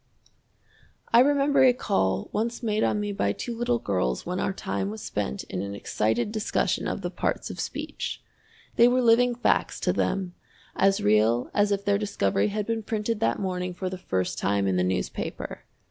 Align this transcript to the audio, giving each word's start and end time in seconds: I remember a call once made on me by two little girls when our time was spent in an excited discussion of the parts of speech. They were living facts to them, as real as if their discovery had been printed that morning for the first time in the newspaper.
I 1.13 1.19
remember 1.19 1.63
a 1.63 1.73
call 1.73 2.31
once 2.33 2.63
made 2.63 2.83
on 2.83 2.99
me 2.99 3.11
by 3.11 3.33
two 3.33 3.55
little 3.55 3.77
girls 3.77 4.25
when 4.25 4.39
our 4.39 4.51
time 4.51 4.89
was 4.89 5.03
spent 5.03 5.43
in 5.43 5.61
an 5.61 5.75
excited 5.75 6.31
discussion 6.31 6.87
of 6.87 7.01
the 7.03 7.11
parts 7.11 7.51
of 7.51 7.59
speech. 7.59 8.19
They 8.77 8.87
were 8.87 9.03
living 9.03 9.35
facts 9.35 9.79
to 9.81 9.93
them, 9.93 10.33
as 10.75 11.01
real 11.03 11.51
as 11.53 11.71
if 11.71 11.85
their 11.85 11.99
discovery 11.99 12.47
had 12.47 12.65
been 12.65 12.81
printed 12.81 13.19
that 13.19 13.37
morning 13.37 13.75
for 13.75 13.91
the 13.91 13.97
first 13.99 14.39
time 14.39 14.65
in 14.65 14.75
the 14.75 14.83
newspaper. 14.83 15.65